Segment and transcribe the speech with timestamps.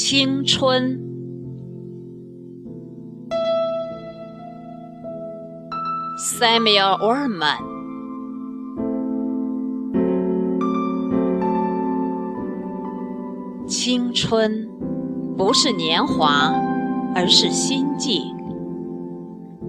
[0.00, 0.96] 青春。
[6.38, 7.58] Samuel Orman。
[13.66, 14.68] 青春
[15.36, 16.54] 不是年华，
[17.16, 18.22] 而是心境；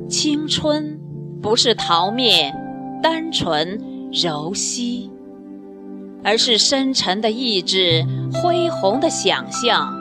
[0.07, 0.99] 青春
[1.41, 2.53] 不是桃面、
[3.01, 5.09] 单纯、柔细，
[6.23, 9.91] 而是深沉的意志、恢宏的想象、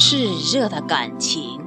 [0.00, 1.60] 炽热的感情。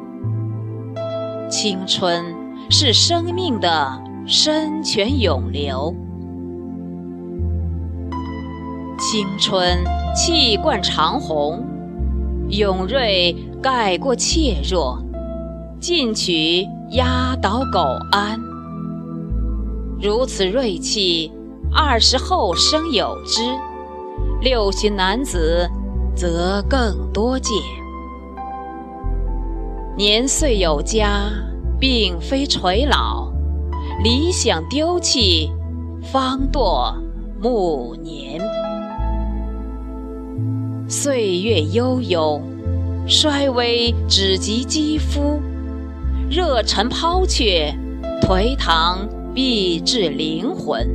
[1.47, 2.25] 青春
[2.67, 5.93] 是生命的深泉涌流，
[8.97, 9.77] 青春
[10.15, 11.63] 气贯长虹。
[12.49, 14.99] 勇锐盖过怯弱，
[15.80, 17.80] 进取压倒苟
[18.11, 18.39] 安。
[20.02, 21.31] 如此锐气，
[21.71, 23.41] 二十后生有之，
[24.41, 25.69] 六旬男子
[26.15, 27.55] 则更多见。
[29.95, 31.31] 年岁有加，
[31.80, 33.31] 并非垂老；
[34.03, 35.52] 理想丢弃，
[36.02, 36.95] 方堕
[37.39, 38.41] 暮年。
[40.89, 42.41] 岁月悠悠，
[43.05, 45.39] 衰微只及肌肤；
[46.27, 47.71] 热忱抛却，
[48.23, 50.89] 颓唐必至灵魂。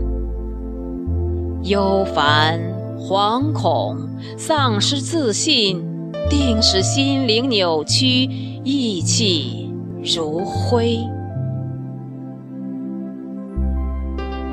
[1.63, 2.59] 忧烦、
[2.99, 3.97] 惶恐、
[4.37, 5.85] 丧失自信，
[6.29, 8.29] 定使心灵扭曲，
[8.65, 10.99] 意气如灰。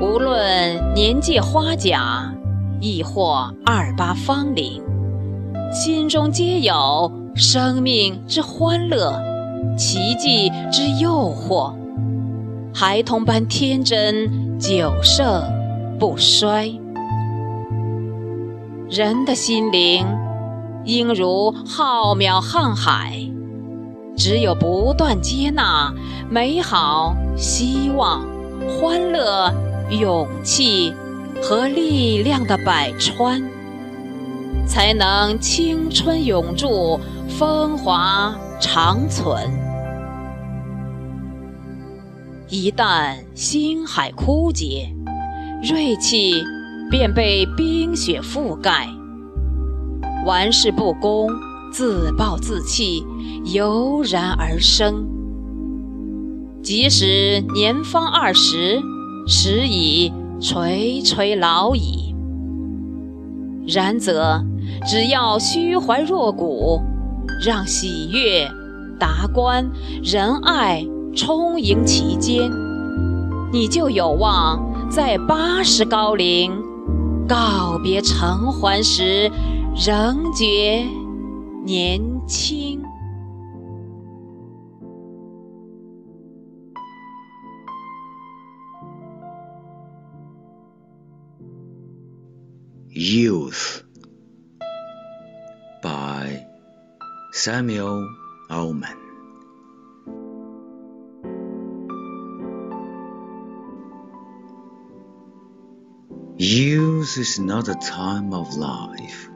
[0.00, 2.32] 无论年届花甲，
[2.80, 4.82] 亦或二八芳龄。
[5.72, 9.20] 心中皆有生命之欢乐，
[9.76, 11.74] 奇迹之诱惑，
[12.72, 15.42] 孩童般天真，久盛
[15.98, 16.70] 不衰。
[18.88, 20.06] 人的心灵
[20.84, 23.18] 应如浩渺瀚海，
[24.16, 25.92] 只有不断接纳
[26.30, 28.26] 美好、希望、
[28.66, 29.52] 欢乐、
[29.90, 30.94] 勇气
[31.42, 33.42] 和力量的百川。
[34.66, 39.48] 才能青春永驻，风华长存。
[42.48, 44.92] 一旦星海枯竭，
[45.62, 46.42] 锐气
[46.90, 48.88] 便被冰雪覆盖，
[50.24, 51.30] 玩世不恭、
[51.72, 53.04] 自暴自弃
[53.44, 55.06] 油然而生。
[56.62, 58.80] 即使年方二十，
[59.26, 62.14] 时已垂垂老矣。
[63.66, 64.44] 然则。
[64.84, 66.80] 只要虚怀若谷，
[67.44, 68.46] 让喜悦、
[68.98, 69.68] 达观、
[70.02, 70.84] 仁爱
[71.14, 72.50] 充盈其间，
[73.52, 74.60] 你就有望
[74.90, 76.52] 在八十高龄
[77.28, 79.30] 告别尘寰时，
[79.74, 80.84] 仍觉
[81.66, 82.80] 年轻。
[92.94, 93.82] Youth.
[95.82, 96.46] By
[97.32, 98.14] Samuel
[98.48, 98.96] Ullman.
[106.38, 109.35] Youth is not a time of life.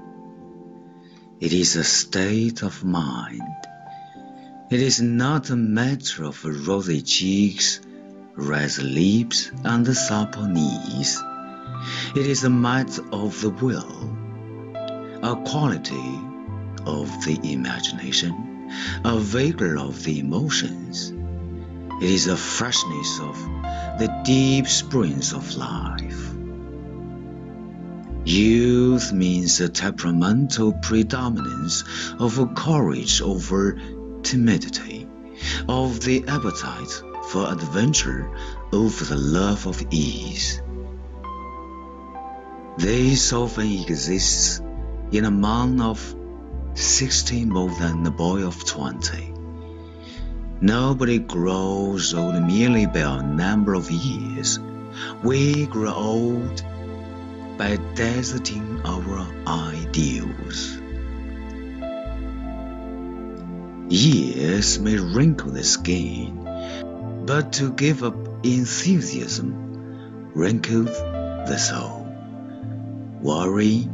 [1.41, 3.41] It is a state of mind.
[4.71, 7.81] It is not a matter of rosy cheeks,
[8.34, 11.19] red lips, and supple knees.
[12.15, 14.19] It is a matter of the will,
[15.23, 16.21] a quality
[16.84, 18.71] of the imagination,
[19.03, 21.11] a vigor of the emotions.
[22.03, 23.39] It is the freshness of
[23.99, 26.40] the deep springs of life.
[28.30, 31.82] Youth means a temperamental predominance
[32.21, 33.77] of courage over
[34.22, 35.09] timidity,
[35.68, 38.30] of the appetite for adventure
[38.72, 40.62] over the love of ease.
[42.78, 44.60] This often exists
[45.10, 45.98] in a man of
[46.74, 49.34] sixty more than a boy of twenty.
[50.60, 54.60] Nobody grows old merely by a number of years.
[55.24, 56.62] We grow old
[57.60, 60.80] by deserting our ideals.
[63.91, 70.97] Years may wrinkle the skin, but to give up enthusiasm wrinkles
[71.51, 72.09] the soul.
[73.21, 73.86] Worry,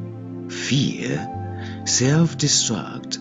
[0.48, 1.18] fear,
[1.86, 3.18] self destruct,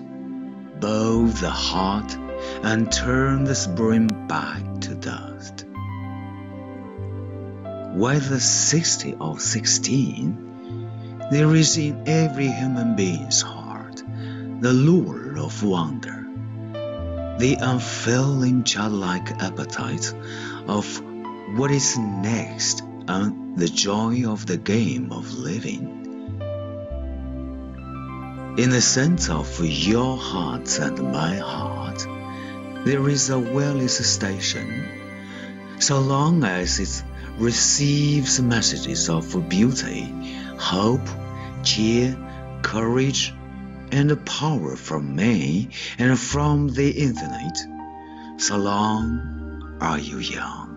[0.80, 2.16] bow the heart
[2.62, 4.95] and turn the spring back to
[7.96, 10.36] Whether sixty or sixteen,
[11.32, 14.04] there is in every human being's heart
[14.60, 16.28] the lure of wonder,
[17.40, 20.14] the unfailing childlike appetite
[20.68, 20.86] of
[21.56, 25.88] what is next, and the joy of the game of living.
[28.58, 32.06] In the sense of your heart and my heart,
[32.84, 34.84] there is a wireless station.
[35.80, 37.04] So long as it
[37.38, 40.14] receives messages of beauty,
[40.58, 41.08] hope,
[41.64, 42.18] cheer,
[42.62, 43.34] courage,
[43.92, 47.58] and power from me and from the infinite,
[48.38, 50.72] so long are you young.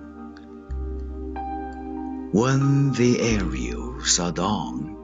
[2.32, 4.96] When the aerials are done,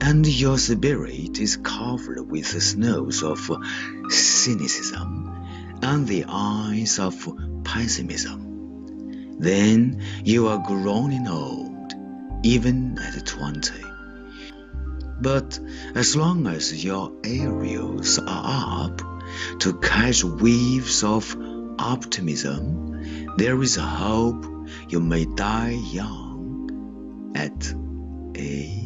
[0.00, 3.50] and your spirit is covered with the snows of
[4.08, 5.32] cynicism
[5.82, 7.14] and the eyes of
[7.64, 8.43] pessimism,
[9.44, 11.94] then you are growing old,
[12.42, 13.82] even at twenty.
[15.20, 15.58] But
[15.94, 19.02] as long as your aerials are up
[19.60, 21.36] to catch waves of
[21.78, 24.44] optimism, there is a hope
[24.88, 27.74] you may die young at
[28.36, 28.83] a